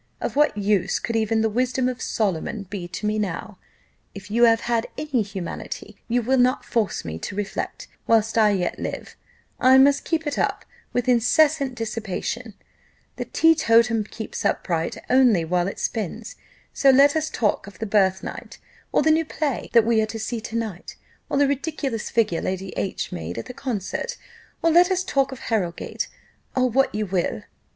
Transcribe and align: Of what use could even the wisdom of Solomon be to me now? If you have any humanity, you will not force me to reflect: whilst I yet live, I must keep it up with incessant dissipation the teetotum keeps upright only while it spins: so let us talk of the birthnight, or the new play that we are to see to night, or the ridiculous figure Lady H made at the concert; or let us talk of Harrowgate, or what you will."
Of 0.19 0.35
what 0.35 0.57
use 0.57 0.97
could 0.97 1.15
even 1.15 1.41
the 1.41 1.47
wisdom 1.49 1.87
of 1.87 2.01
Solomon 2.01 2.63
be 2.71 2.87
to 2.87 3.05
me 3.05 3.19
now? 3.19 3.59
If 4.15 4.31
you 4.31 4.45
have 4.45 4.67
any 4.97 5.21
humanity, 5.21 5.95
you 6.07 6.23
will 6.23 6.39
not 6.39 6.65
force 6.65 7.05
me 7.05 7.19
to 7.19 7.35
reflect: 7.35 7.87
whilst 8.07 8.35
I 8.35 8.49
yet 8.49 8.79
live, 8.79 9.15
I 9.59 9.77
must 9.77 10.03
keep 10.03 10.25
it 10.25 10.39
up 10.39 10.65
with 10.91 11.07
incessant 11.07 11.75
dissipation 11.75 12.55
the 13.17 13.25
teetotum 13.25 14.05
keeps 14.05 14.43
upright 14.43 14.97
only 15.07 15.45
while 15.45 15.67
it 15.67 15.77
spins: 15.77 16.35
so 16.73 16.89
let 16.89 17.15
us 17.15 17.29
talk 17.29 17.67
of 17.67 17.77
the 17.77 17.85
birthnight, 17.85 18.57
or 18.91 19.03
the 19.03 19.11
new 19.11 19.23
play 19.23 19.69
that 19.73 19.85
we 19.85 20.01
are 20.01 20.07
to 20.07 20.17
see 20.19 20.41
to 20.41 20.55
night, 20.55 20.95
or 21.29 21.37
the 21.37 21.47
ridiculous 21.47 22.09
figure 22.09 22.41
Lady 22.41 22.73
H 22.75 23.11
made 23.11 23.37
at 23.37 23.45
the 23.45 23.53
concert; 23.53 24.17
or 24.63 24.71
let 24.71 24.89
us 24.89 25.03
talk 25.03 25.31
of 25.31 25.41
Harrowgate, 25.41 26.07
or 26.55 26.67
what 26.67 26.95
you 26.95 27.05
will." 27.05 27.43